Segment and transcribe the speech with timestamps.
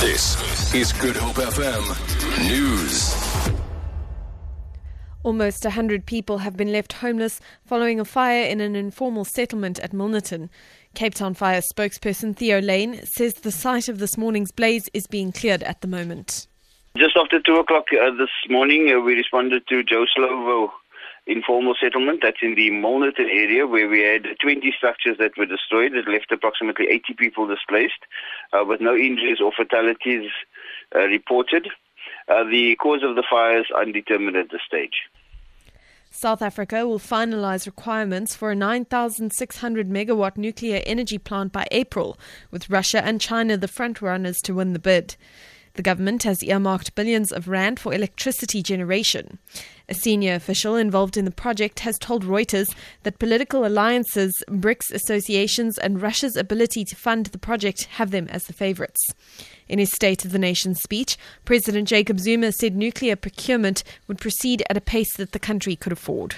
[0.00, 3.14] This is Good Hope FM News.
[5.22, 9.92] Almost 100 people have been left homeless following a fire in an informal settlement at
[9.92, 10.48] Milnerton.
[10.94, 15.32] Cape Town Fire spokesperson Theo Layne says the site of this morning's blaze is being
[15.32, 16.46] cleared at the moment.
[16.96, 20.70] Just after 2 o'clock uh, this morning, uh, we responded to Joe Slovo
[21.30, 25.94] informal settlement that's in the Milnerton area where we had 20 structures that were destroyed.
[25.94, 28.02] It left approximately 80 people displaced
[28.52, 30.30] uh, with no injuries or fatalities
[30.94, 31.68] uh, reported.
[32.28, 35.08] Uh, the cause of the fire is undetermined at this stage.
[36.12, 42.18] South Africa will finalize requirements for a 9,600 megawatt nuclear energy plant by April,
[42.50, 45.16] with Russia and China the front runners to win the bid.
[45.74, 49.38] The government has earmarked billions of rand for electricity generation.
[49.88, 52.74] A senior official involved in the project has told Reuters
[53.04, 58.44] that political alliances, BRICS associations, and Russia's ability to fund the project have them as
[58.44, 59.00] the favourites.
[59.68, 64.62] In his State of the Nation speech, President Jacob Zuma said nuclear procurement would proceed
[64.68, 66.36] at a pace that the country could afford.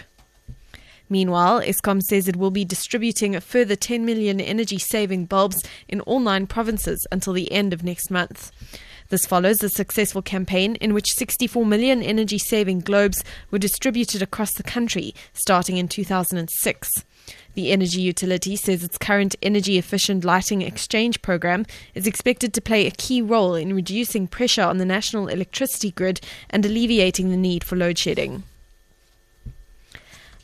[1.08, 6.00] Meanwhile, Eskom says it will be distributing a further 10 million energy saving bulbs in
[6.00, 8.50] all nine provinces until the end of next month.
[9.12, 14.54] This follows a successful campaign in which 64 million energy saving globes were distributed across
[14.54, 16.90] the country starting in 2006.
[17.52, 22.86] The energy utility says its current energy efficient lighting exchange program is expected to play
[22.86, 27.64] a key role in reducing pressure on the national electricity grid and alleviating the need
[27.64, 28.44] for load shedding.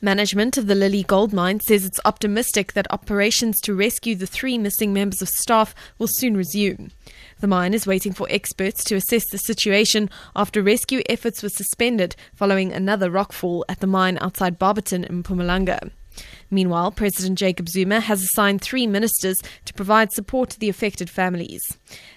[0.00, 4.56] Management of the Lily Gold Mine says it's optimistic that operations to rescue the three
[4.56, 6.92] missing members of staff will soon resume.
[7.40, 12.14] The mine is waiting for experts to assess the situation after rescue efforts were suspended
[12.32, 15.90] following another rockfall at the mine outside Barberton in Mpumalanga.
[16.48, 21.62] Meanwhile, President Jacob Zuma has assigned three ministers to provide support to the affected families.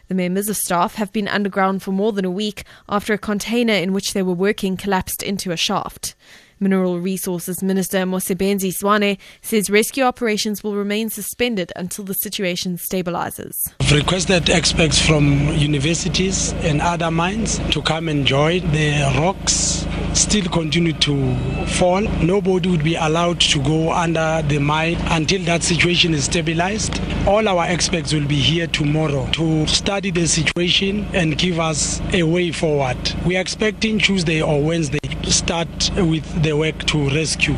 [0.08, 3.74] The members of staff have been underground for more than a week after a container
[3.74, 6.14] in which they were working collapsed into a shaft.
[6.62, 13.74] Mineral Resources Minister Mosebenzi Zwane says rescue operations will remain suspended until the situation stabilizes.
[13.80, 18.62] I've requested experts from universities and other mines to come and join.
[18.72, 21.36] The rocks still continue to
[21.66, 22.02] fall.
[22.02, 27.02] Nobody would be allowed to go under the mine until that situation is stabilized.
[27.28, 32.22] All our experts will be here tomorrow to study the situation and give us a
[32.22, 32.98] way forward.
[33.26, 35.01] We are expecting Tuesday or Wednesday
[35.32, 37.56] start with the work to rescue.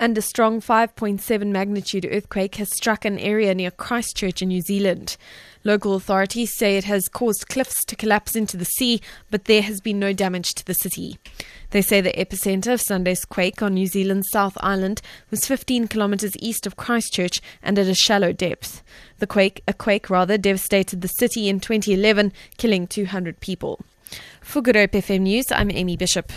[0.00, 5.16] And a strong 5.7 magnitude earthquake has struck an area near Christchurch in New Zealand.
[5.64, 9.80] Local authorities say it has caused cliffs to collapse into the sea, but there has
[9.80, 11.18] been no damage to the city.
[11.70, 16.36] They say the epicenter of Sunday's quake on New Zealand's South Island was 15 kilometers
[16.38, 18.82] east of Christchurch and at a shallow depth.
[19.18, 23.80] The quake, a quake rather, devastated the city in 2011, killing 200 people.
[24.40, 26.32] For Good Hope FM News, I'm Amy Bishop.